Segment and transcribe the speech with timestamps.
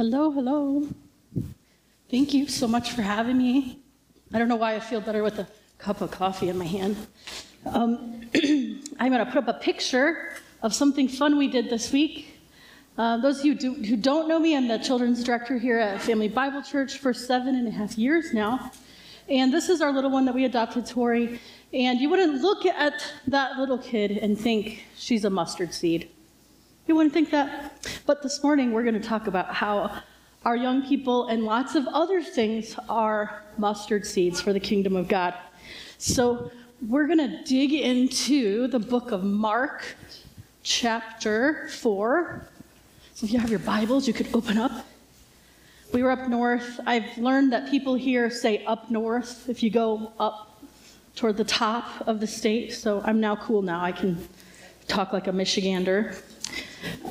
[0.00, 0.88] Hello, hello.
[2.10, 3.80] Thank you so much for having me.
[4.32, 5.46] I don't know why I feel better with a
[5.76, 6.96] cup of coffee in my hand.
[7.66, 8.22] Um,
[8.98, 10.32] I'm going to put up a picture
[10.62, 12.40] of something fun we did this week.
[12.96, 16.00] Uh, those of you do, who don't know me, I'm the children's director here at
[16.00, 18.72] Family Bible Church for seven and a half years now.
[19.28, 21.38] And this is our little one that we adopted, Tori.
[21.74, 26.08] And you wouldn't look at that little kid and think she's a mustard seed.
[26.90, 27.88] You wouldn't think that.
[28.04, 30.02] But this morning we're going to talk about how
[30.44, 35.06] our young people and lots of other things are mustard seeds for the kingdom of
[35.06, 35.34] God.
[35.98, 36.50] So
[36.88, 39.84] we're going to dig into the book of Mark,
[40.64, 42.44] chapter 4.
[43.14, 44.84] So if you have your Bibles, you could open up.
[45.92, 46.80] We were up north.
[46.86, 50.60] I've learned that people here say up north if you go up
[51.14, 52.72] toward the top of the state.
[52.72, 53.80] So I'm now cool now.
[53.80, 54.28] I can
[54.88, 56.20] talk like a Michigander.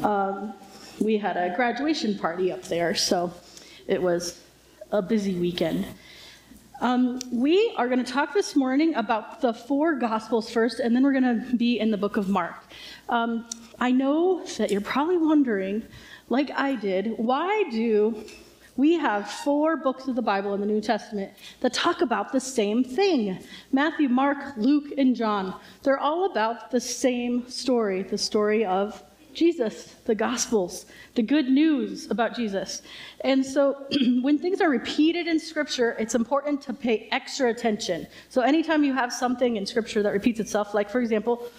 [0.04, 0.54] Um,
[1.00, 3.34] we had a graduation party up there, so
[3.88, 4.42] it was
[4.92, 5.86] a busy weekend.
[6.82, 11.04] Um, we are going to talk this morning about the four Gospels first, and then
[11.04, 12.56] we're going to be in the book of Mark.
[13.10, 13.46] Um,
[13.80, 15.84] I know that you're probably wondering,
[16.30, 18.24] like I did, why do
[18.78, 22.40] we have four books of the Bible in the New Testament that talk about the
[22.40, 23.44] same thing
[23.74, 25.54] Matthew, Mark, Luke, and John.
[25.84, 30.86] They're all about the same story the story of Jesus, the Gospels,
[31.16, 32.82] the good news about Jesus.
[33.22, 33.86] And so
[34.22, 38.08] when things are repeated in Scripture, it's important to pay extra attention.
[38.30, 41.50] So anytime you have something in Scripture that repeats itself, like for example,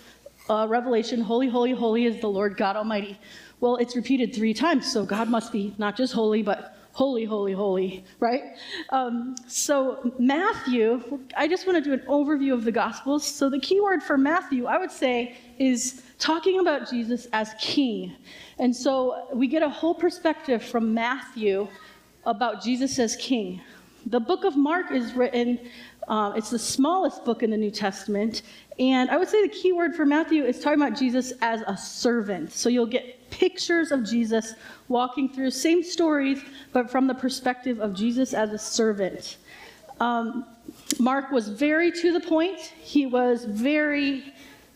[0.49, 3.19] uh, Revelation, holy, holy, holy is the Lord God Almighty.
[3.61, 7.53] Well, it's repeated three times, so God must be not just holy, but holy, holy,
[7.53, 8.57] holy, right?
[8.91, 13.25] Um, so, Matthew, I just want to do an overview of the Gospels.
[13.25, 18.15] So, the key word for Matthew, I would say, is talking about Jesus as king.
[18.59, 21.67] And so, we get a whole perspective from Matthew
[22.25, 23.61] about Jesus as king.
[24.07, 25.59] The book of Mark is written,
[26.09, 28.43] uh, it's the smallest book in the New Testament.
[28.79, 31.77] And I would say the key word for Matthew is talking about Jesus as a
[31.77, 32.53] servant.
[32.53, 34.55] So you'll get pictures of Jesus
[34.89, 36.43] walking through same stories,
[36.73, 39.37] but from the perspective of Jesus as a servant.
[40.01, 40.47] Um,
[40.99, 42.59] Mark was very to the point.
[42.59, 44.33] He was very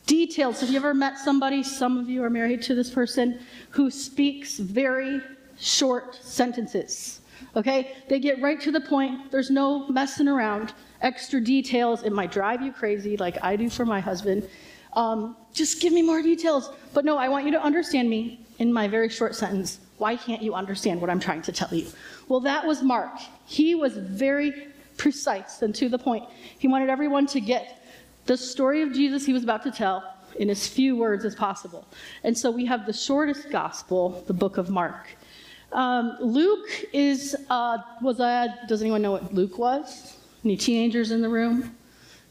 [0.06, 0.56] detailed.
[0.56, 3.90] So, have you ever met somebody, some of you are married to this person, who
[3.90, 5.20] speaks very
[5.58, 7.20] short sentences?
[7.56, 7.96] Okay?
[8.08, 9.30] They get right to the point.
[9.30, 10.72] There's no messing around.
[11.00, 12.02] Extra details.
[12.02, 14.48] It might drive you crazy, like I do for my husband.
[14.94, 16.70] Um, just give me more details.
[16.92, 19.80] But no, I want you to understand me in my very short sentence.
[19.98, 21.86] Why can't you understand what I'm trying to tell you?
[22.28, 23.12] Well, that was Mark.
[23.46, 26.24] He was very precise and to the point.
[26.58, 27.83] He wanted everyone to get
[28.26, 31.86] the story of Jesus he was about to tell in as few words as possible.
[32.22, 35.08] And so we have the shortest gospel, the book of Mark.
[35.72, 40.16] Um, Luke is, uh, was a, does anyone know what Luke was?
[40.44, 41.76] Any teenagers in the room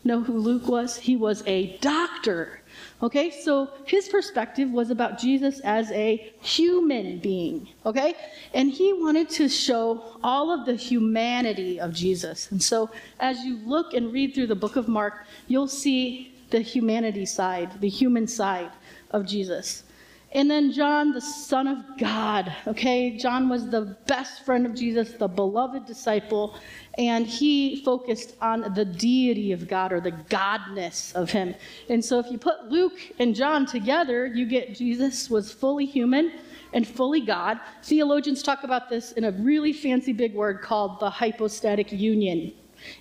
[0.04, 0.98] know who Luke was?
[0.98, 2.62] He was a doctor.
[3.02, 7.68] Okay, so his perspective was about Jesus as a human being.
[7.86, 8.16] Okay,
[8.54, 12.52] and he wanted to show all of the humanity of Jesus.
[12.52, 12.90] And so
[13.20, 17.82] as you look and read through the book of Mark, you'll see the humanity side,
[17.82, 18.72] the human side
[19.12, 19.84] of Jesus.
[20.34, 22.52] And then John, the Son of God.
[22.68, 26.56] Okay, John was the best friend of Jesus, the beloved disciple,
[26.98, 31.54] and he focused on the deity of God or the godness of him.
[31.88, 36.32] And so if you put Luke and John together, you get Jesus was fully human
[36.74, 37.60] and fully God.
[37.84, 42.52] Theologians talk about this in a really fancy big word called the hypostatic union.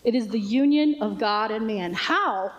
[0.04, 1.94] It is the union of God and man.
[1.94, 2.52] How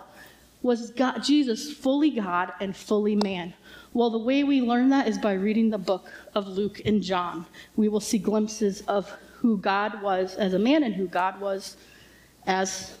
[0.62, 3.54] was God, Jesus fully God and fully man?
[3.94, 7.46] Well, the way we learn that is by reading the book of Luke and John.
[7.76, 11.76] We will see glimpses of who God was as a man and who God was
[12.48, 12.98] as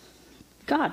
[0.66, 0.92] God,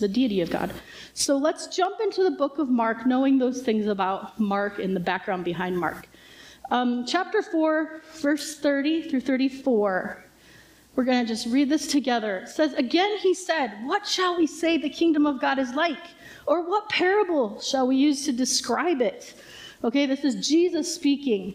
[0.00, 0.72] the deity of God.
[1.14, 5.00] So let's jump into the book of Mark, knowing those things about Mark and the
[5.00, 6.08] background behind Mark.
[6.72, 10.24] Um, chapter 4, verse 30 through 34.
[10.98, 12.38] We're going to just read this together.
[12.38, 16.02] It says, Again, he said, What shall we say the kingdom of God is like?
[16.44, 19.40] Or what parable shall we use to describe it?
[19.84, 21.54] Okay, this is Jesus speaking.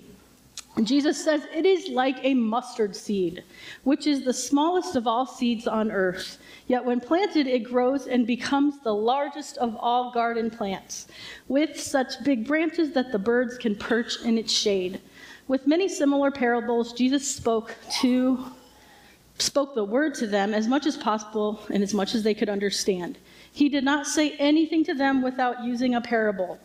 [0.78, 3.44] And Jesus says, It is like a mustard seed,
[3.84, 6.38] which is the smallest of all seeds on earth.
[6.68, 11.10] Yet when planted, it grows and becomes the largest of all garden plants,
[11.50, 15.02] with such big branches that the birds can perch in its shade.
[15.50, 18.46] With many similar parables, Jesus spoke to
[19.40, 22.50] spoke the word to them as much as possible and as much as they could
[22.50, 23.18] understand.
[23.52, 26.60] He did not say anything to them without using a parable.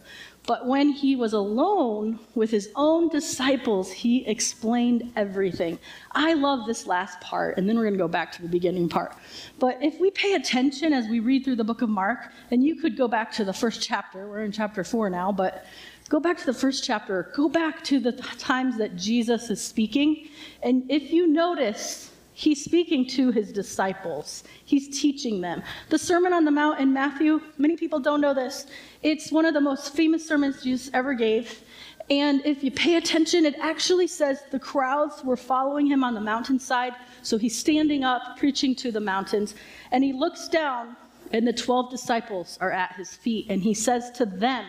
[0.46, 5.78] But when he was alone with his own disciples, he explained everything.
[6.12, 8.88] I love this last part, and then we're going to go back to the beginning
[8.88, 9.14] part.
[9.58, 12.76] But if we pay attention as we read through the book of Mark, and you
[12.76, 15.66] could go back to the first chapter, we're in chapter four now, but
[16.08, 20.28] go back to the first chapter, go back to the times that Jesus is speaking,
[20.62, 24.44] and if you notice, He's speaking to his disciples.
[24.64, 25.60] He's teaching them.
[25.88, 28.66] The Sermon on the Mount in Matthew, many people don't know this.
[29.02, 31.62] It's one of the most famous sermons Jesus ever gave.
[32.10, 36.20] And if you pay attention, it actually says the crowds were following him on the
[36.20, 36.92] mountainside.
[37.22, 39.56] So he's standing up, preaching to the mountains.
[39.90, 40.94] And he looks down,
[41.32, 43.46] and the 12 disciples are at his feet.
[43.48, 44.64] And he says to them,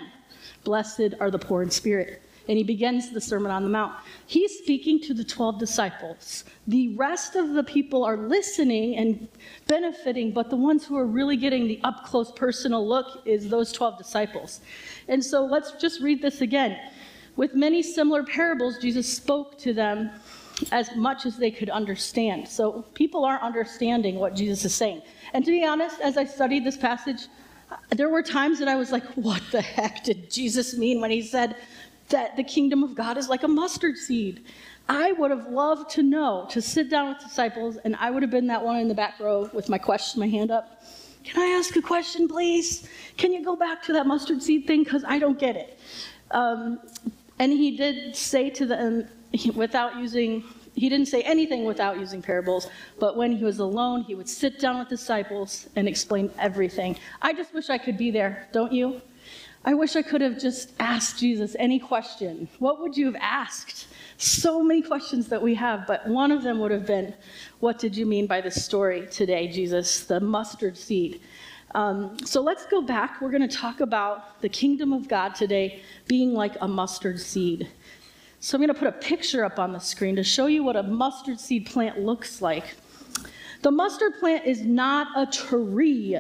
[0.63, 3.93] Blessed are the poor in spirit and he begins the Sermon on the Mount.
[4.25, 6.45] He's speaking to the 12 disciples.
[6.65, 9.27] The rest of the people are listening and
[9.67, 13.71] benefiting, but the ones who are really getting the up close personal look is those
[13.71, 14.61] 12 disciples.
[15.07, 16.75] And so let's just read this again.
[17.35, 20.09] With many similar parables, Jesus spoke to them
[20.71, 22.47] as much as they could understand.
[22.47, 25.03] So people aren't understanding what Jesus is saying.
[25.33, 27.27] And to be honest, as I studied this passage,
[27.91, 31.21] there were times that I was like, what the heck did Jesus mean when he
[31.21, 31.55] said,
[32.09, 34.45] that the kingdom of God is like a mustard seed.
[34.87, 38.31] I would have loved to know, to sit down with disciples, and I would have
[38.31, 40.83] been that one in the back row with my question, my hand up.
[41.23, 42.87] Can I ask a question, please?
[43.17, 44.83] Can you go back to that mustard seed thing?
[44.83, 45.79] Because I don't get it.
[46.31, 46.79] Um,
[47.37, 49.07] and he did say to them,
[49.53, 50.43] without using,
[50.75, 52.67] he didn't say anything without using parables,
[52.99, 56.97] but when he was alone, he would sit down with disciples and explain everything.
[57.21, 59.01] I just wish I could be there, don't you?
[59.65, 62.47] I wish I could have just asked Jesus any question.
[62.59, 63.87] What would you have asked?
[64.17, 67.13] So many questions that we have, but one of them would have been,
[67.59, 70.05] What did you mean by this story today, Jesus?
[70.05, 71.21] The mustard seed.
[71.75, 73.21] Um, so let's go back.
[73.21, 77.69] We're going to talk about the kingdom of God today being like a mustard seed.
[78.39, 80.77] So I'm going to put a picture up on the screen to show you what
[80.77, 82.75] a mustard seed plant looks like.
[83.61, 86.17] The mustard plant is not a tree.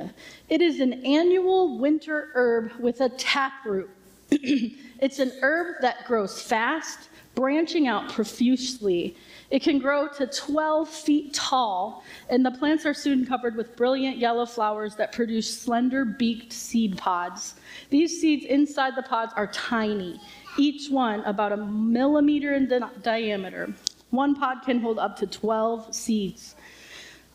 [0.49, 3.89] It is an annual winter herb with a taproot.
[4.31, 9.15] it's an herb that grows fast, branching out profusely.
[9.51, 14.17] It can grow to 12 feet tall, and the plants are soon covered with brilliant
[14.17, 17.55] yellow flowers that produce slender beaked seed pods.
[17.89, 20.19] These seeds inside the pods are tiny,
[20.57, 23.73] each one about a millimeter in di- diameter.
[24.09, 26.55] One pod can hold up to 12 seeds.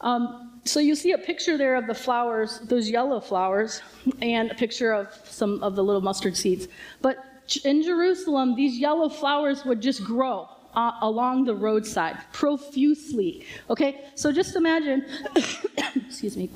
[0.04, 3.82] Um, so you see a picture there of the flowers, those yellow flowers,
[4.22, 6.68] and a picture of some of the little mustard seeds.
[7.02, 7.18] But
[7.64, 13.46] in Jerusalem, these yellow flowers would just grow uh, along the roadside profusely.
[13.70, 15.06] Okay, so just imagine,
[15.94, 16.50] excuse me,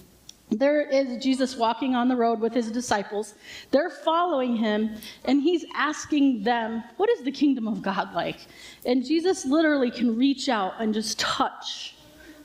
[0.51, 3.35] there is Jesus walking on the road with his disciples.
[3.71, 4.97] They're following him,
[5.27, 8.47] and he's asking them, What is the kingdom of God like?
[8.87, 11.95] And Jesus literally can reach out and just touch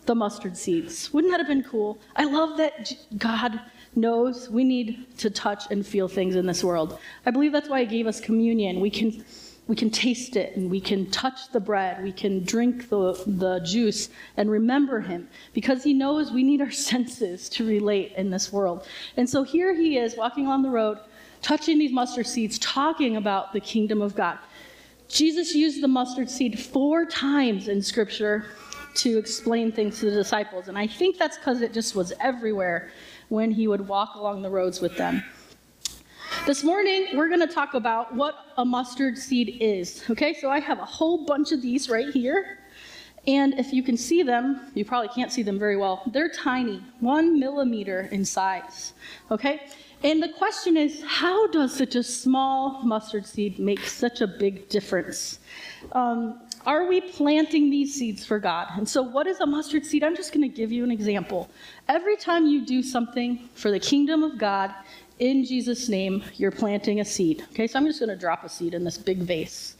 [0.05, 1.11] the mustard seeds.
[1.13, 1.97] Wouldn't that have been cool?
[2.15, 3.59] I love that God
[3.95, 6.99] knows we need to touch and feel things in this world.
[7.25, 8.79] I believe that's why He gave us communion.
[8.79, 9.23] We can,
[9.67, 13.59] we can taste it and we can touch the bread, we can drink the, the
[13.59, 18.51] juice and remember Him because He knows we need our senses to relate in this
[18.51, 18.87] world.
[19.17, 20.99] And so here He is walking on the road,
[21.41, 24.39] touching these mustard seeds, talking about the kingdom of God.
[25.07, 28.45] Jesus used the mustard seed four times in Scripture
[28.95, 30.67] to explain things to the disciples.
[30.67, 32.91] And I think that's because it just was everywhere
[33.29, 35.23] when he would walk along the roads with them.
[36.45, 40.03] This morning, we're going to talk about what a mustard seed is.
[40.09, 42.59] Okay, so I have a whole bunch of these right here.
[43.25, 46.03] And if you can see them, you probably can't see them very well.
[46.11, 48.93] They're tiny, one millimeter in size.
[49.31, 49.61] Okay?
[50.03, 54.67] And the question is how does such a small mustard seed make such a big
[54.67, 55.39] difference?
[55.93, 58.67] Um, are we planting these seeds for God?
[58.77, 60.03] And so, what is a mustard seed?
[60.03, 61.49] I'm just going to give you an example.
[61.87, 64.73] Every time you do something for the kingdom of God
[65.19, 67.43] in Jesus' name, you're planting a seed.
[67.51, 69.75] Okay, so I'm just going to drop a seed in this big vase.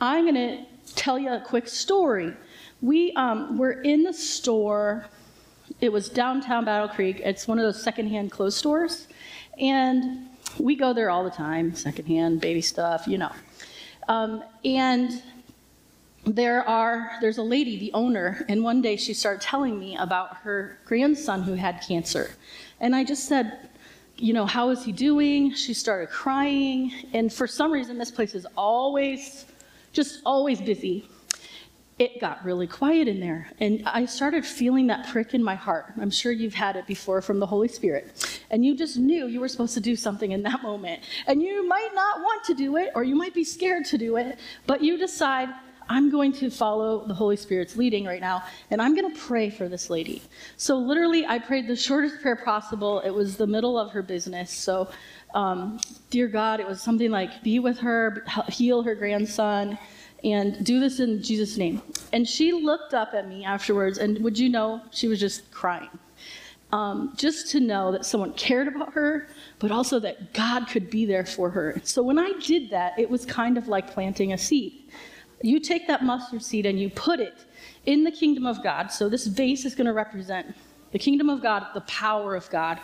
[0.00, 2.34] I'm going to tell you a quick story.
[2.82, 5.06] We um, were in the store,
[5.80, 7.20] it was downtown Battle Creek.
[7.24, 9.08] It's one of those secondhand clothes stores.
[9.58, 13.32] And we go there all the time secondhand, baby stuff, you know.
[14.08, 15.22] Um, and
[16.26, 20.36] there are there's a lady the owner and one day she started telling me about
[20.38, 22.30] her grandson who had cancer
[22.80, 23.68] and i just said
[24.16, 28.34] you know how is he doing she started crying and for some reason this place
[28.34, 29.44] is always
[29.92, 31.06] just always busy
[31.98, 33.48] it got really quiet in there.
[33.60, 35.92] And I started feeling that prick in my heart.
[36.00, 38.40] I'm sure you've had it before from the Holy Spirit.
[38.50, 41.02] And you just knew you were supposed to do something in that moment.
[41.28, 44.16] And you might not want to do it, or you might be scared to do
[44.16, 45.50] it, but you decide,
[45.88, 49.50] I'm going to follow the Holy Spirit's leading right now, and I'm going to pray
[49.50, 50.22] for this lady.
[50.56, 53.00] So, literally, I prayed the shortest prayer possible.
[53.00, 54.50] It was the middle of her business.
[54.50, 54.88] So,
[55.34, 59.78] um, dear God, it was something like, be with her, heal her grandson
[60.24, 61.82] and do this in Jesus' name.
[62.12, 65.90] And she looked up at me afterwards, and would you know, she was just crying.
[66.72, 69.28] Um, just to know that someone cared about her,
[69.60, 71.80] but also that God could be there for her.
[71.84, 74.90] So when I did that, it was kind of like planting a seed.
[75.44, 77.34] You take that mustard seed and you put it
[77.84, 78.90] in the kingdom of God.
[78.90, 80.54] So this vase is going to represent
[80.92, 82.80] the kingdom of God, the power of God.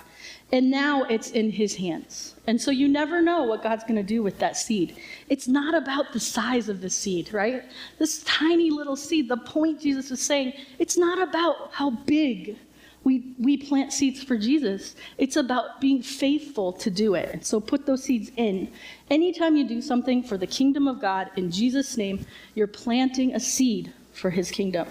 [0.52, 2.35] And now it's in his hands.
[2.47, 4.97] And so you never know what God's going to do with that seed.
[5.31, 7.62] It's not about the size of the seed, right?
[7.99, 12.59] This tiny little seed, the point Jesus is saying, it's not about how big
[13.02, 14.95] we, we plant seeds for Jesus.
[15.16, 17.47] It's about being faithful to do it.
[17.47, 18.71] So put those seeds in.
[19.11, 23.40] Anytime you do something for the kingdom of God in Jesus' name, you're planting a
[23.40, 24.87] seed for his kingdom.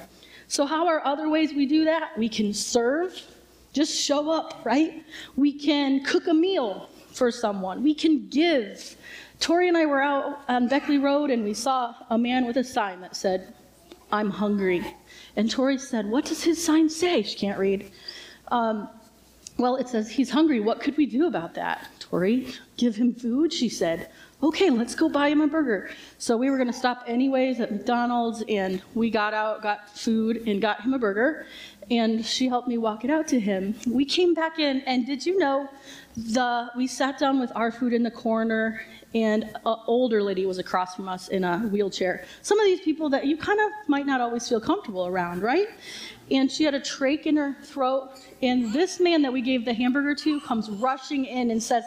[0.47, 2.17] So, how are other ways we do that?
[2.17, 3.21] We can serve,
[3.71, 5.05] just show up, right?
[5.35, 8.95] We can cook a meal for someone, we can give.
[9.39, 12.63] Tori and I were out on Beckley Road and we saw a man with a
[12.63, 13.53] sign that said,
[14.11, 14.83] I'm hungry.
[15.39, 17.21] And Tori said, What does his sign say?
[17.21, 17.89] She can't read.
[18.49, 18.89] Um,
[19.57, 20.59] well, it says he's hungry.
[20.59, 21.87] What could we do about that?
[22.01, 24.09] Tori, give him food, she said
[24.41, 25.89] okay, let's go buy him a burger.
[26.17, 30.47] So we were going to stop anyways at McDonald's, and we got out, got food,
[30.47, 31.45] and got him a burger.
[31.91, 33.75] And she helped me walk it out to him.
[33.87, 35.67] We came back in, and did you know
[36.15, 38.81] the we sat down with our food in the corner,
[39.15, 42.25] and an older lady was across from us in a wheelchair.
[42.41, 45.67] Some of these people that you kind of might not always feel comfortable around, right?
[46.29, 48.11] And she had a trach in her throat,
[48.41, 51.83] and this man that we gave the hamburger to comes rushing in and says,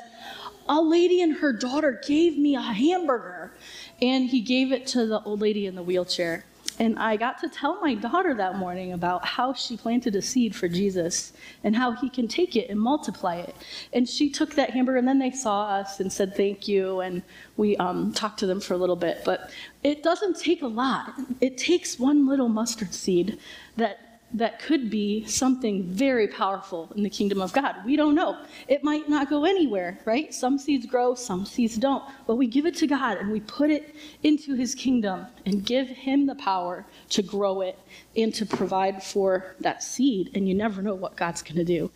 [0.68, 3.52] a lady and her daughter gave me a hamburger.
[4.00, 6.44] And he gave it to the old lady in the wheelchair.
[6.78, 10.54] And I got to tell my daughter that morning about how she planted a seed
[10.54, 11.32] for Jesus
[11.64, 13.54] and how he can take it and multiply it.
[13.92, 17.22] And she took that hamburger, and then they saw us and said thank you, and
[17.56, 19.22] we um, talked to them for a little bit.
[19.24, 19.50] But
[19.82, 23.38] it doesn't take a lot, it takes one little mustard seed
[23.76, 27.76] that that could be something very powerful in the kingdom of God.
[27.84, 28.38] We don't know.
[28.66, 30.32] It might not go anywhere, right?
[30.32, 32.02] Some seeds grow, some seeds don't.
[32.26, 35.88] But we give it to God and we put it into his kingdom and give
[35.88, 37.78] him the power to grow it
[38.16, 40.30] and to provide for that seed.
[40.34, 41.90] And you never know what God's going to do.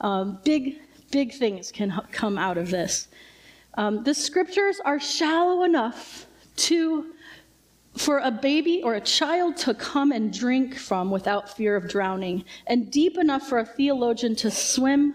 [0.00, 3.08] Um, big, big things can come out of this.
[3.74, 7.06] Um, the scriptures are shallow enough to
[7.96, 12.44] for a baby or a child to come and drink from without fear of drowning,
[12.66, 15.14] and deep enough for a theologian to swim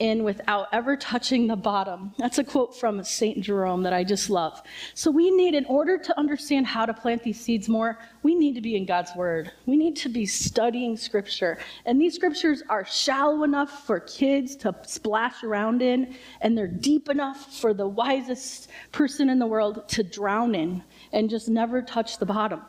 [0.00, 2.12] in without ever touching the bottom.
[2.18, 3.42] That's a quote from St.
[3.42, 4.60] Jerome that I just love.
[4.94, 8.54] So, we need, in order to understand how to plant these seeds more, we need
[8.54, 9.52] to be in God's Word.
[9.66, 11.58] We need to be studying Scripture.
[11.84, 17.10] And these Scriptures are shallow enough for kids to splash around in, and they're deep
[17.10, 20.82] enough for the wisest person in the world to drown in
[21.12, 22.62] and just never touch the bottom.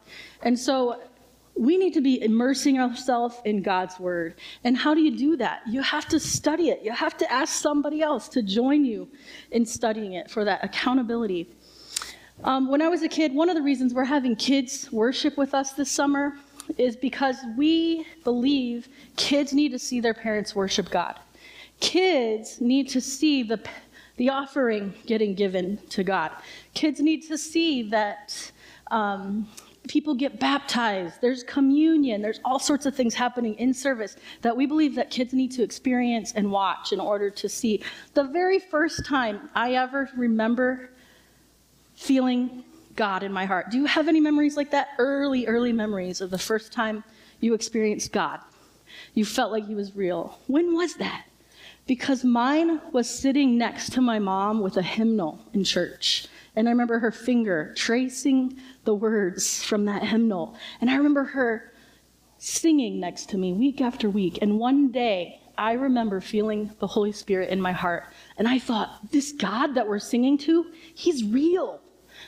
[0.44, 1.02] And so
[1.56, 4.36] we need to be immersing ourselves in God's word.
[4.64, 5.62] And how do you do that?
[5.68, 6.82] You have to study it.
[6.82, 9.08] You have to ask somebody else to join you
[9.52, 11.50] in studying it for that accountability.
[12.44, 15.54] Um, when I was a kid, one of the reasons we're having kids worship with
[15.54, 16.38] us this summer
[16.78, 21.20] is because we believe kids need to see their parents worship God.
[21.80, 23.60] Kids need to see the
[24.22, 26.30] the offering getting given to God.
[26.76, 28.52] Kids need to see that
[28.92, 29.48] um,
[29.88, 34.68] people get baptized, there's communion, there's all sorts of things happening in service that we
[34.68, 37.82] believe that kids need to experience and watch in order to see.
[38.14, 40.92] The very first time I ever remember
[41.96, 42.64] feeling
[42.96, 43.72] God in my heart.
[43.72, 44.90] Do you have any memories like that?
[45.00, 47.04] Early, early memories of the first time
[47.40, 48.40] you experienced God.
[49.16, 50.38] You felt like He was real.
[50.46, 51.26] When was that?
[51.88, 56.28] Because mine was sitting next to my mom with a hymnal in church.
[56.56, 60.56] And I remember her finger tracing the words from that hymnal.
[60.80, 61.72] And I remember her
[62.38, 64.40] singing next to me week after week.
[64.42, 68.06] And one day, I remember feeling the Holy Spirit in my heart.
[68.38, 71.82] And I thought, this God that we're singing to, he's real.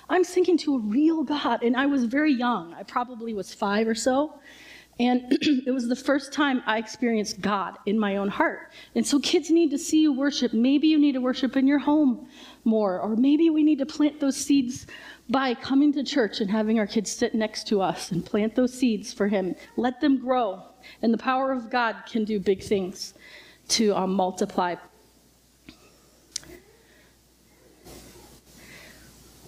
[0.10, 1.64] I'm singing to a real God.
[1.64, 2.74] And I was very young.
[2.74, 4.40] I probably was five or so.
[5.00, 8.72] And it was the first time I experienced God in my own heart.
[8.96, 10.54] And so kids need to see you worship.
[10.54, 12.28] Maybe you need to worship in your home
[12.64, 14.88] more, or maybe we need to plant those seeds
[15.30, 18.74] by coming to church and having our kids sit next to us and plant those
[18.74, 19.56] seeds for Him.
[19.78, 20.64] Let them grow.
[21.02, 23.14] And the power of God can do big things
[23.70, 24.76] to um, multiply.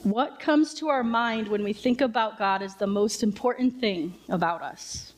[0.04, 4.14] What comes to our mind when we think about God is the most important thing
[4.30, 5.15] about us.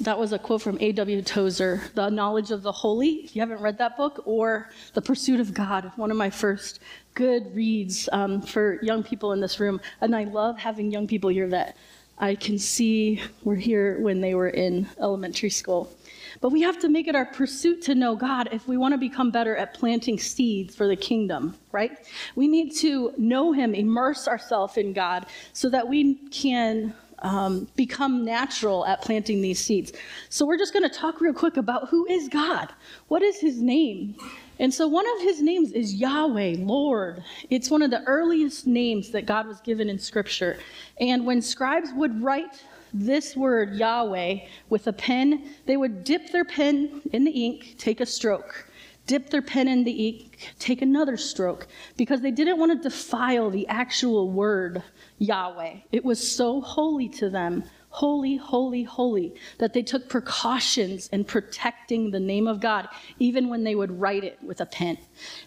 [0.00, 1.22] That was a quote from A.W.
[1.22, 3.24] Tozer, The Knowledge of the Holy.
[3.24, 6.78] If you haven't read that book, or The Pursuit of God, one of my first
[7.14, 9.80] good reads um, for young people in this room.
[10.00, 11.76] And I love having young people here that
[12.16, 15.92] I can see were here when they were in elementary school.
[16.40, 18.98] But we have to make it our pursuit to know God if we want to
[18.98, 22.06] become better at planting seeds for the kingdom, right?
[22.36, 28.24] We need to know Him, immerse ourselves in God, so that we can um, become
[28.24, 29.92] natural at planting these seeds.
[30.28, 32.72] So, we're just going to talk real quick about who is God?
[33.08, 34.16] What is his name?
[34.58, 37.22] And so, one of his names is Yahweh, Lord.
[37.50, 40.58] It's one of the earliest names that God was given in Scripture.
[41.00, 44.38] And when scribes would write this word, Yahweh,
[44.70, 48.68] with a pen, they would dip their pen in the ink, take a stroke
[49.08, 53.50] dip their pen in the ink, take another stroke, because they didn't want to defile
[53.50, 54.82] the actual word
[55.18, 55.78] Yahweh.
[55.92, 62.10] It was so holy to them holy, holy, holy, that they took precautions in protecting
[62.10, 64.98] the name of God, even when they would write it with a pen.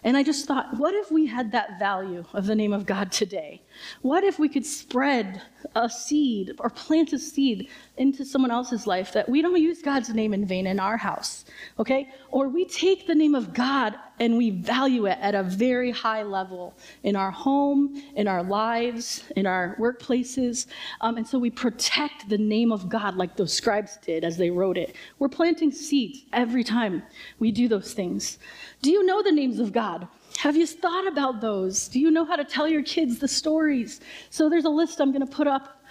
[0.02, 3.12] And I just thought, what if we had that value of the name of God
[3.12, 3.62] today?
[4.02, 5.40] What if we could spread
[5.74, 10.12] a seed or plant a seed into someone else's life that we don't use God's
[10.12, 11.44] name in vain in our house,
[11.78, 12.08] okay?
[12.30, 16.22] Or we take the name of God and we value it at a very high
[16.22, 20.66] level in our home, in our lives, in our workplaces.
[21.00, 24.48] Um, and so we protect the name of God like those scribes did as they
[24.48, 24.94] wrote it.
[25.18, 27.02] We're planting seeds every time
[27.40, 28.38] we do those things.
[28.80, 30.06] Do you know the names of God?
[30.38, 31.88] Have you thought about those?
[31.88, 34.00] Do you know how to tell your kids the stories?
[34.30, 35.82] So there's a list I'm going to put up.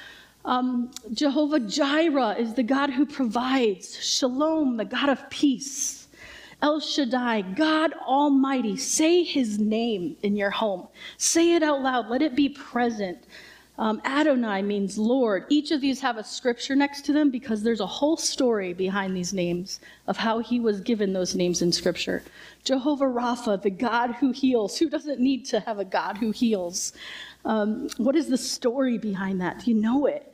[0.45, 4.01] Um, Jehovah Jireh is the God who provides.
[4.01, 6.00] Shalom, the God of peace.
[6.61, 8.77] El Shaddai, God Almighty.
[8.77, 10.87] Say his name in your home.
[11.17, 12.09] Say it out loud.
[12.09, 13.25] Let it be present.
[13.79, 15.45] Um, Adonai means Lord.
[15.49, 19.17] Each of these have a scripture next to them because there's a whole story behind
[19.17, 22.21] these names of how he was given those names in scripture.
[22.63, 24.77] Jehovah Rapha, the God who heals.
[24.77, 26.93] Who doesn't need to have a God who heals?
[27.43, 29.65] Um, what is the story behind that?
[29.65, 30.31] Do you know it?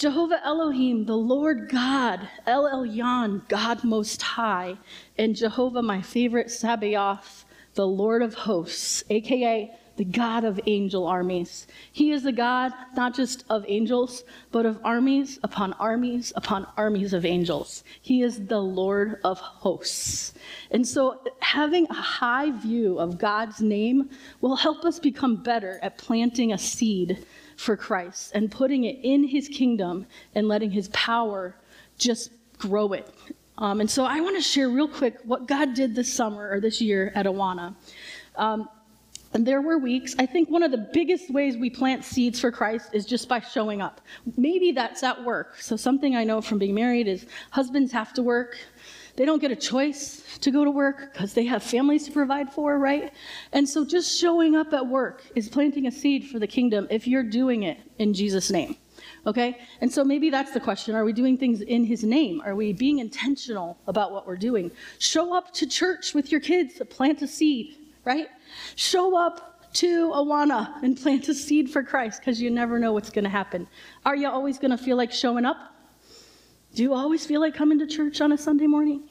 [0.00, 4.78] Jehovah Elohim, the Lord God, El Elyon, God Most High,
[5.18, 11.66] and Jehovah, my favorite, Sabaoth, the Lord of Hosts, aka the God of angel armies.
[11.92, 17.12] He is the God not just of angels, but of armies upon armies upon armies
[17.12, 17.84] of angels.
[18.00, 20.32] He is the Lord of hosts.
[20.70, 24.08] And so, having a high view of God's name
[24.40, 27.26] will help us become better at planting a seed
[27.60, 31.54] for Christ and putting it in his kingdom and letting his power
[31.98, 33.14] just grow it.
[33.58, 36.60] Um, and so I want to share real quick what God did this summer or
[36.60, 37.74] this year at Awana.
[38.36, 38.66] Um,
[39.34, 42.50] and there were weeks, I think one of the biggest ways we plant seeds for
[42.50, 44.00] Christ is just by showing up.
[44.38, 45.60] Maybe that's at work.
[45.60, 48.56] So, something I know from being married is husbands have to work,
[49.20, 52.50] they don't get a choice to go to work because they have families to provide
[52.50, 53.12] for, right?
[53.52, 57.06] And so just showing up at work is planting a seed for the kingdom if
[57.06, 58.76] you're doing it in Jesus' name.
[59.26, 59.58] Okay?
[59.82, 60.94] And so maybe that's the question.
[60.94, 62.40] Are we doing things in his name?
[62.46, 64.70] Are we being intentional about what we're doing?
[65.00, 68.28] Show up to church with your kids, to plant a seed, right?
[68.76, 73.10] Show up to Awana and plant a seed for Christ because you never know what's
[73.10, 73.68] going to happen.
[74.06, 75.58] Are you always going to feel like showing up?
[76.74, 79.09] Do you always feel like coming to church on a Sunday morning?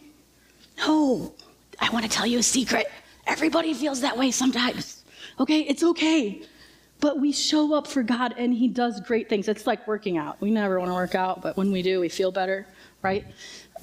[0.80, 1.34] No.
[1.80, 2.92] I want to tell you a secret.
[3.28, 5.04] Everybody feels that way sometimes.
[5.39, 5.62] Okay?
[5.62, 6.42] It's okay.
[7.00, 9.48] But we show up for God and He does great things.
[9.48, 10.39] It's like working out.
[10.42, 12.68] We never want to work out, but when we do, we feel better,
[13.02, 13.26] right?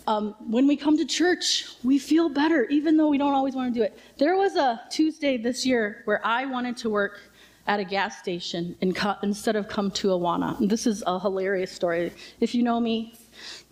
[0.07, 3.73] Um, when we come to church, we feel better, even though we don't always want
[3.73, 3.99] to do it.
[4.19, 7.21] There was a Tuesday this year where I wanted to work
[7.67, 8.77] at a gas station
[9.23, 10.69] instead of come to Awana.
[10.69, 12.13] This is a hilarious story.
[12.41, 13.15] If you know me,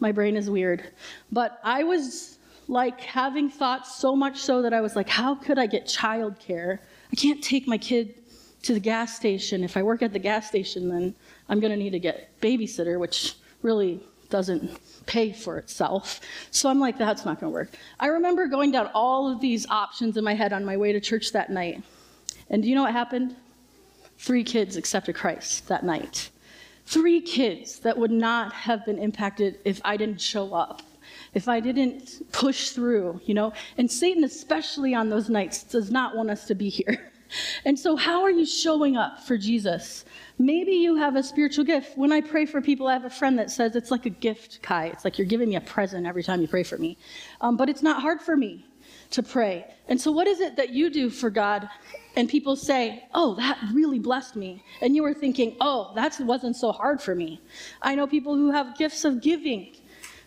[0.01, 0.91] my brain is weird.
[1.31, 2.34] But I was
[2.69, 6.79] like having thoughts so much so that I was like, how could I get childcare?
[7.13, 8.15] I can't take my kid
[8.63, 9.63] to the gas station.
[9.63, 11.15] If I work at the gas station, then
[11.49, 14.01] I'm going to need to get babysitter, which really
[14.31, 16.21] doesn't pay for itself.
[16.51, 17.77] So I'm like, that's not going to work.
[18.01, 21.01] I remember going down all of these options in my head on my way to
[21.01, 21.83] church that night.
[22.49, 23.37] And do you know what happened?
[24.17, 26.31] Three kids accepted Christ that night.
[26.87, 30.83] three kids that would not have been impacted if I didn't show up,
[31.35, 33.53] if I didn't push through, you know?
[33.77, 37.11] And Satan, especially on those nights, does not want us to be here.
[37.65, 40.05] And so, how are you showing up for Jesus?
[40.39, 41.99] Maybe you have a spiritual gift.
[41.99, 44.63] When I pray for people, I have a friend that says it's like a gift,
[44.63, 44.87] Kai.
[44.87, 46.97] It's like you're giving me a present every time you pray for me.
[47.41, 48.67] Um, but it's not hard for me
[49.11, 49.65] to pray.
[49.89, 51.69] And so, what is it that you do for God?
[52.17, 54.63] And people say, Oh, that really blessed me.
[54.81, 57.41] And you were thinking, Oh, that wasn't so hard for me.
[57.83, 59.75] I know people who have gifts of giving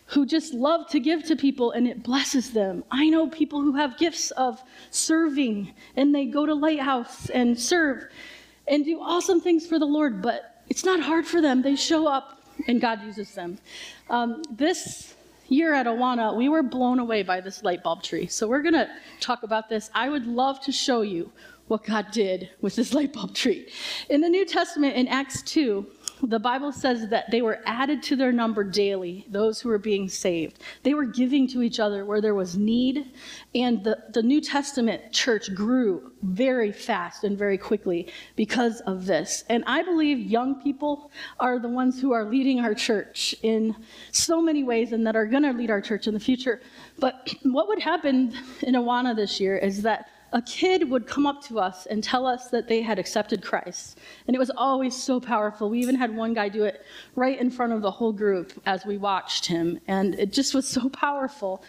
[0.08, 2.82] who just love to give to people and it blesses them.
[2.90, 8.06] I know people who have gifts of serving and they go to Lighthouse and serve
[8.66, 11.60] and do awesome things for the Lord, but it's not hard for them.
[11.60, 13.58] They show up and God uses them.
[14.08, 15.14] Um, this
[15.48, 18.26] year at Awana, we were blown away by this light bulb tree.
[18.26, 18.88] So we're going to
[19.20, 19.90] talk about this.
[19.94, 21.30] I would love to show you
[21.68, 23.68] what God did with this light bulb tree.
[24.08, 25.86] In the New Testament, in Acts 2,
[26.22, 30.08] the Bible says that they were added to their number daily, those who were being
[30.08, 30.62] saved.
[30.82, 33.12] They were giving to each other where there was need,
[33.54, 39.44] and the, the New Testament church grew very fast and very quickly because of this.
[39.48, 43.76] And I believe young people are the ones who are leading our church in
[44.12, 46.60] so many ways and that are going to lead our church in the future.
[46.98, 51.42] But what would happen in Awana this year is that a kid would come up
[51.44, 53.98] to us and tell us that they had accepted Christ.
[54.26, 55.70] And it was always so powerful.
[55.70, 58.84] We even had one guy do it right in front of the whole group as
[58.84, 59.80] we watched him.
[59.88, 61.62] And it just was so powerful.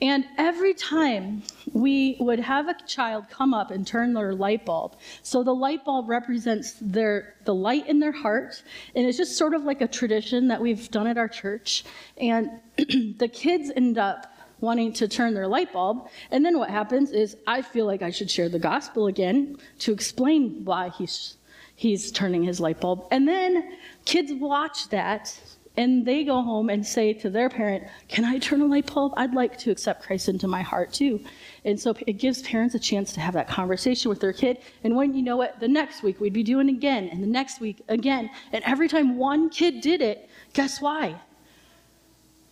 [0.00, 4.96] And every time we would have a child come up and turn their light bulb.
[5.22, 8.62] So the light bulb represents their the light in their heart.
[8.94, 11.84] And it's just sort of like a tradition that we've done at our church.
[12.16, 16.08] And the kids end up wanting to turn their light bulb.
[16.30, 19.92] And then what happens is I feel like I should share the gospel again to
[19.92, 21.36] explain why he's
[21.74, 23.06] he's turning his light bulb.
[23.10, 25.38] And then kids watch that
[25.76, 29.12] and they go home and say to their parent, "Can I turn a light bulb?
[29.16, 31.20] I'd like to accept Christ into my heart too."
[31.66, 34.58] And so it gives parents a chance to have that conversation with their kid.
[34.84, 37.60] And when you know it, the next week we'd be doing again, and the next
[37.60, 38.30] week again.
[38.52, 41.16] And every time one kid did it, guess why?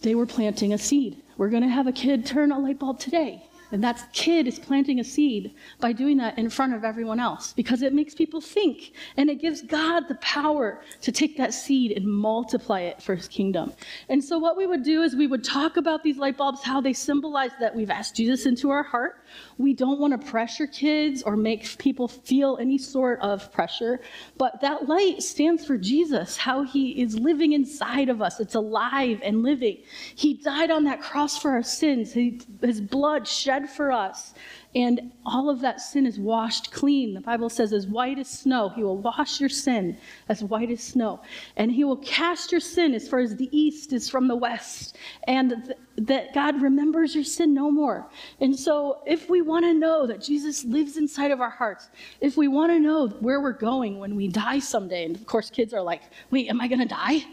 [0.02, 1.22] They were planting a seed.
[1.36, 3.48] We're going to have a kid turn a light bulb today.
[3.74, 7.52] And that kid is planting a seed by doing that in front of everyone else
[7.52, 11.90] because it makes people think and it gives God the power to take that seed
[11.90, 13.72] and multiply it for his kingdom.
[14.08, 16.80] And so, what we would do is we would talk about these light bulbs, how
[16.80, 19.24] they symbolize that we've asked Jesus into our heart.
[19.58, 24.00] We don't want to pressure kids or make people feel any sort of pressure,
[24.36, 28.40] but that light stands for Jesus, how he is living inside of us.
[28.40, 29.78] It's alive and living.
[30.14, 34.34] He died on that cross for our sins, his blood shed for us.
[34.74, 37.14] And all of that sin is washed clean.
[37.14, 39.96] The Bible says, as white as snow, He will wash your sin
[40.28, 41.20] as white as snow.
[41.56, 44.96] And He will cast your sin as far as the east is from the west.
[45.24, 48.06] And th- that God remembers your sin no more.
[48.40, 51.88] And so, if we want to know that Jesus lives inside of our hearts,
[52.20, 55.50] if we want to know where we're going when we die someday, and of course,
[55.50, 57.24] kids are like, wait, am I going to die?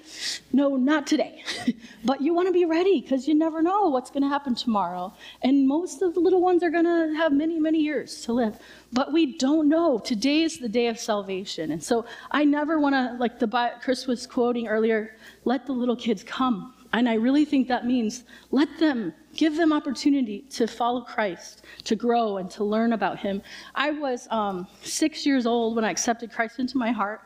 [0.54, 1.44] No, not today.
[2.06, 5.14] but you want to be ready because you never know what's going to happen tomorrow.
[5.42, 8.60] And most of the little ones are going to have many, many years to live.
[8.92, 10.00] But we don't know.
[10.00, 11.72] Today is the day of salvation.
[11.72, 15.16] And so, I never want to, like the Chris was quoting earlier,
[15.46, 19.72] let the little kids come and I really think that means let them, give them
[19.72, 23.42] opportunity to follow Christ, to grow, and to learn about Him.
[23.76, 27.22] I was um, six years old when I accepted Christ into my heart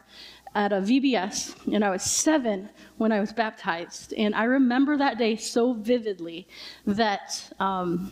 [0.53, 4.13] at a VBS, and I was seven when I was baptized.
[4.13, 6.47] And I remember that day so vividly
[6.85, 7.51] that.
[7.59, 8.11] Um,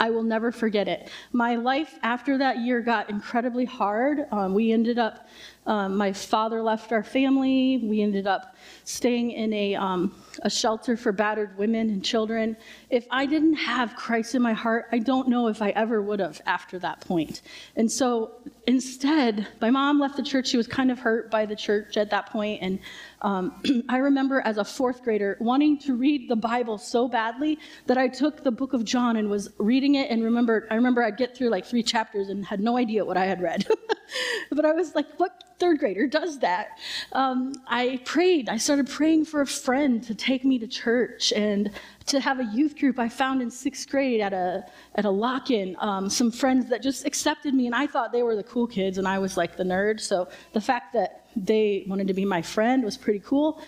[0.00, 1.10] I will never forget it.
[1.32, 4.26] My life after that year got incredibly hard.
[4.30, 5.28] Um, we ended up,
[5.66, 7.80] um, my father left our family.
[7.82, 12.56] We ended up staying in a, um, a shelter for battered women and children.
[12.90, 16.20] If I didn't have Christ in my heart, I don't know if I ever would
[16.20, 17.42] have after that point.
[17.76, 18.32] And so
[18.66, 20.48] instead, my mom left the church.
[20.48, 22.62] She was kind of hurt by the church at that point.
[22.62, 22.78] and
[23.22, 27.96] um, I remember as a fourth grader wanting to read the Bible so badly that
[27.96, 31.16] I took the book of John and was reading it and remembered, I remember I'd
[31.16, 33.66] get through like three chapters and had no idea what I had read.
[34.50, 36.78] but I was like, what third grader does that?
[37.12, 38.48] Um, I prayed.
[38.48, 41.70] I started praying for a friend to take me to church and
[42.06, 44.64] to have a youth group I found in sixth grade at a,
[44.94, 45.76] at a lock in.
[45.78, 48.98] Um, some friends that just accepted me, and I thought they were the cool kids,
[48.98, 50.00] and I was like the nerd.
[50.00, 52.84] So the fact that they wanted to be my friend.
[52.84, 53.60] Was pretty cool.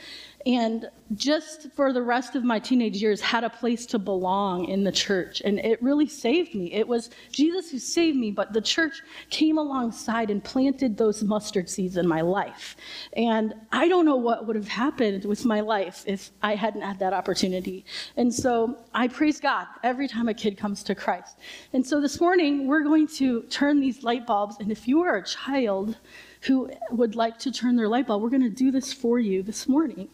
[0.47, 4.85] And just for the rest of my teenage years, had a place to belong in
[4.85, 5.43] the church.
[5.45, 6.73] And it really saved me.
[6.73, 11.69] It was Jesus who saved me, but the church came alongside and planted those mustard
[11.69, 12.77] seeds in my life.
[13.15, 17.01] And I don't know what would have happened with my life if I hadn't had
[17.01, 17.85] that opportunity.
[18.17, 21.39] And so I praise God every time a kid comes to Christ.
[21.73, 24.57] And so this morning, we're going to turn these light bulbs.
[24.61, 25.97] And if you are a child,
[26.43, 29.43] who would like to turn their light bulb, we're going to do this for you
[29.43, 30.09] this morning.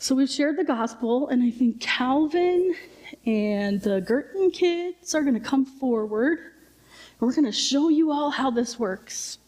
[0.00, 2.72] So we've shared the gospel, and I think Calvin
[3.26, 6.38] and the Girton kids are going to come forward.
[7.18, 9.38] We're going to show you all how this works.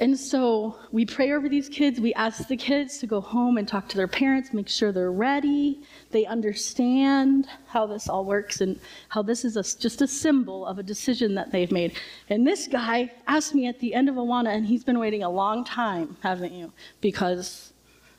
[0.00, 2.00] And so we pray over these kids.
[2.00, 5.12] We ask the kids to go home and talk to their parents, make sure they're
[5.12, 10.66] ready, they understand how this all works, and how this is a, just a symbol
[10.66, 11.92] of a decision that they've made.
[12.28, 15.30] And this guy asked me at the end of Awana, and he's been waiting a
[15.30, 16.72] long time, haven't you?
[17.00, 17.72] Because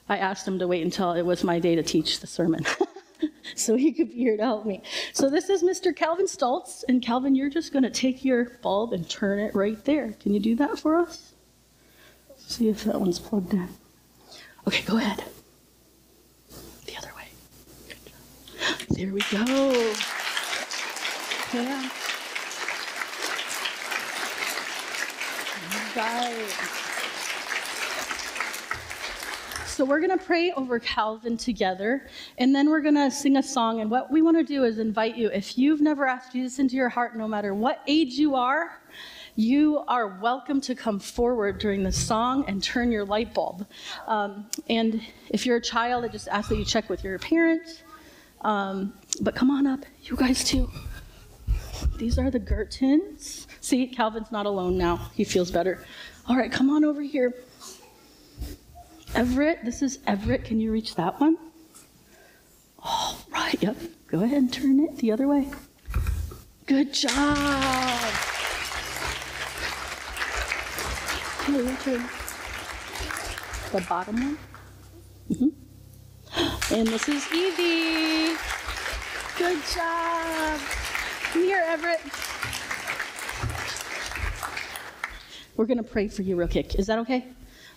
[0.10, 2.66] I asked him to wait until it was my day to teach the sermon.
[3.56, 4.82] so he could be here to help me.
[5.14, 5.96] So this is Mr.
[5.96, 9.84] Calvin Stultz, and Calvin, you're just going to take your bulb and turn it right
[9.86, 10.14] there.
[10.20, 11.34] Can you do that for us?
[12.38, 13.68] See if that one's plugged in.
[14.68, 15.24] Okay, go ahead.
[16.86, 17.28] The other way.
[18.90, 19.94] There we go.
[21.54, 21.90] Yeah.
[25.96, 26.87] Right.
[29.78, 32.08] So we're going to pray over Calvin together,
[32.40, 33.80] and then we're going to sing a song.
[33.80, 36.76] And what we want to do is invite you, if you've never asked Jesus into
[36.76, 38.82] your heart, no matter what age you are,
[39.36, 43.68] you are welcome to come forward during the song and turn your light bulb.
[44.08, 47.84] Um, and if you're a child, I just ask that you check with your parents.
[48.42, 50.72] Um, but come on up, you guys too.
[51.98, 53.46] These are the Girtons.
[53.62, 55.12] See, Calvin's not alone now.
[55.14, 55.86] He feels better.
[56.28, 57.36] All right, come on over here.
[59.16, 60.44] Everett, this is Everett.
[60.44, 61.38] Can you reach that one?
[62.84, 63.78] All right, yep.
[64.08, 65.50] Go ahead and turn it the other way.
[66.66, 67.38] Good job.
[71.42, 72.04] Okay, your turn.
[73.72, 74.38] The bottom one.
[75.32, 76.74] Mm-hmm.
[76.74, 78.38] And this is Evie.
[79.38, 80.60] Good job.
[81.32, 82.02] Come here, Everett.
[85.56, 86.76] We're going to pray for you real quick.
[86.76, 87.28] Is that okay?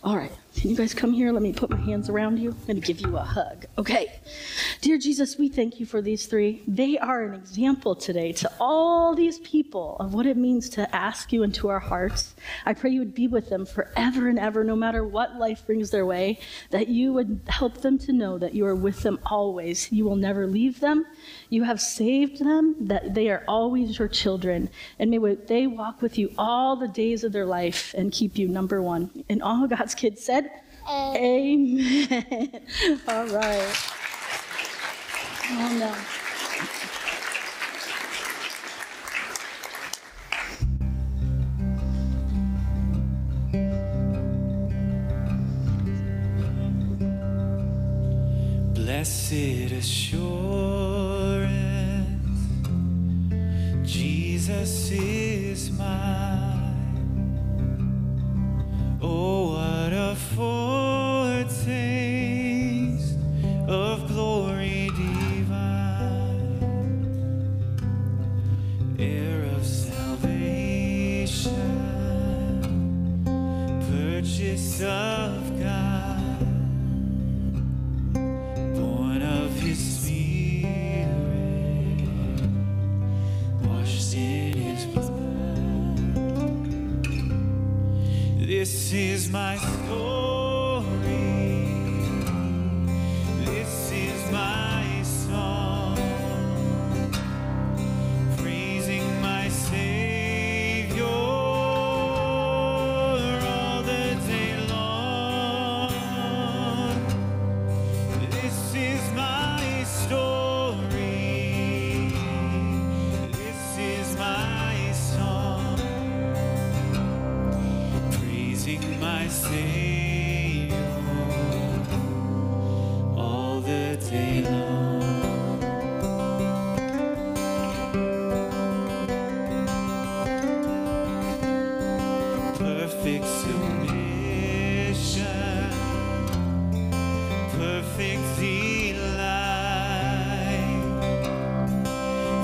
[0.03, 0.33] All right.
[0.57, 1.33] Can you guys come here?
[1.33, 2.51] Let me put my hands around you.
[2.51, 3.67] I'm going to give you a hug.
[3.79, 4.21] Okay.
[4.81, 6.63] Dear Jesus, we thank you for these three.
[6.67, 11.33] They are an example today to all these people of what it means to ask
[11.33, 12.35] you into our hearts.
[12.67, 15.91] I pray you would be with them forever and ever, no matter what life brings
[15.91, 19.91] their way, that you would help them to know that you are with them always.
[19.93, 21.07] You will never leave them.
[21.49, 24.69] You have saved them, that they are always your children.
[24.99, 28.49] And may they walk with you all the days of their life and keep you
[28.49, 29.11] number one.
[29.29, 30.40] And all God's kids said,
[30.89, 32.63] Amen.
[33.09, 33.77] all right.
[35.53, 35.95] Oh, no.
[48.75, 51.51] Blessed assurance,
[53.85, 57.39] Jesus is mine.
[59.01, 59.50] Oh,
[74.83, 76.39] of God
[78.75, 80.67] born of his spirit,
[83.63, 85.17] washed in his blood.
[88.47, 90.20] This is my story.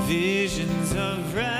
[0.07, 1.56] Visions of rapture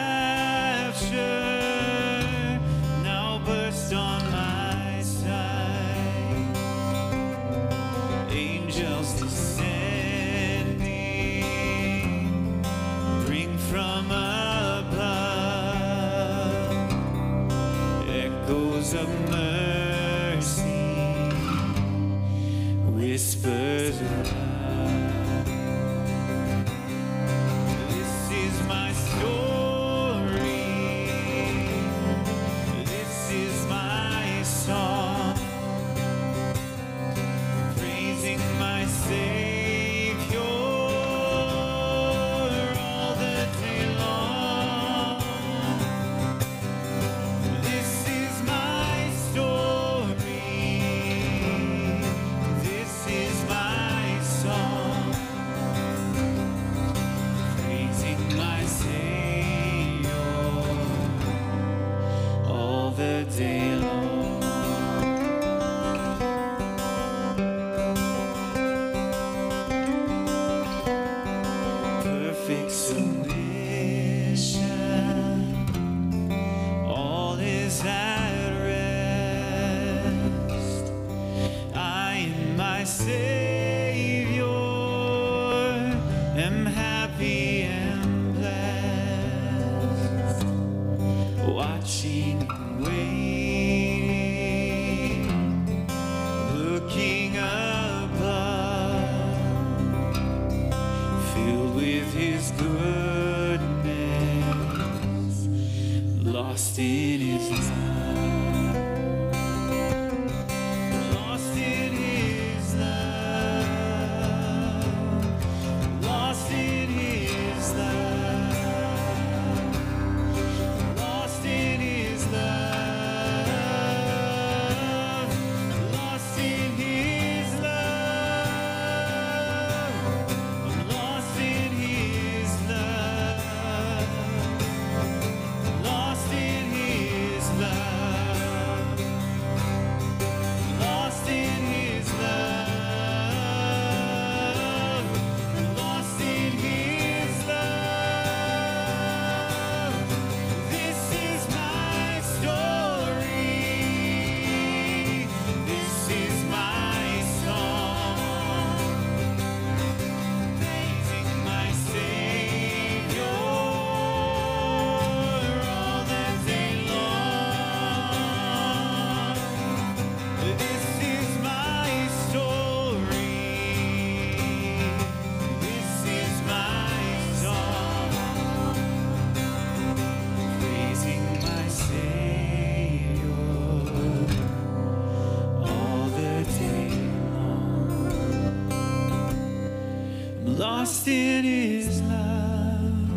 [190.58, 193.10] lost in His love.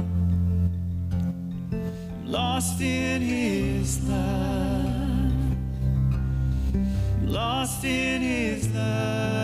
[2.26, 5.32] Lost in His love.
[7.24, 9.39] Lost in His love.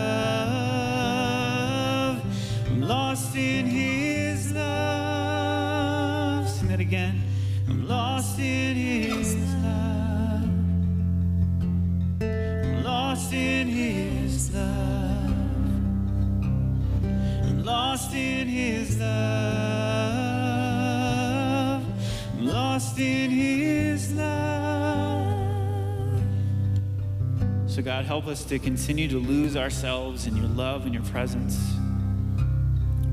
[18.17, 19.07] In His love.
[22.33, 25.27] I'm lost in His love.
[27.67, 31.57] So, God, help us to continue to lose ourselves in your love and your presence,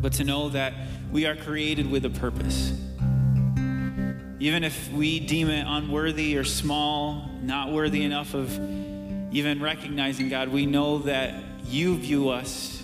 [0.01, 0.73] but to know that
[1.13, 2.73] we are created with a purpose.
[4.41, 8.51] Even if we deem it unworthy or small, not worthy enough of
[9.35, 11.35] even recognizing God, we know that
[11.67, 12.83] you view us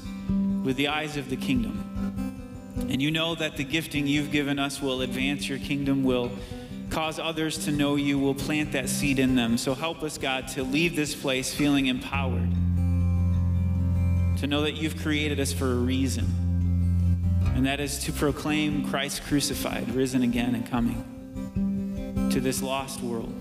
[0.62, 1.89] with the eyes of the kingdom.
[2.90, 6.32] And you know that the gifting you've given us will advance your kingdom, will
[6.90, 9.56] cause others to know you, will plant that seed in them.
[9.56, 12.50] So help us, God, to leave this place feeling empowered,
[14.40, 16.26] to know that you've created us for a reason,
[17.54, 23.32] and that is to proclaim Christ crucified, risen again, and coming to this lost world.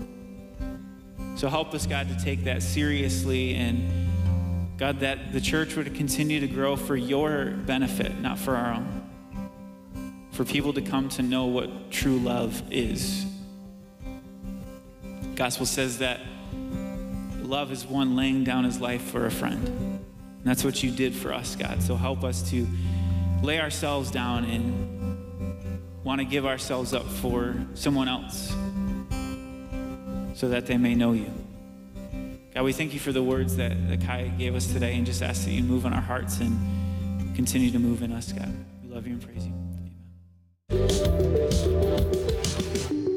[1.34, 4.10] So help us, God, to take that seriously and
[4.78, 8.99] God, that the church would continue to grow for your benefit, not for our own.
[10.40, 13.26] For people to come to know what true love is.
[15.34, 16.18] Gospel says that
[17.42, 19.68] love is one laying down his life for a friend.
[19.68, 21.82] And that's what you did for us, God.
[21.82, 22.66] So help us to
[23.42, 28.48] lay ourselves down and want to give ourselves up for someone else
[30.40, 31.30] so that they may know you.
[32.54, 35.20] God, we thank you for the words that, that Kai gave us today and just
[35.20, 38.50] ask that you move in our hearts and continue to move in us, God.
[38.82, 39.69] We love you and praise you.
[40.70, 43.09] よろしくお願いします。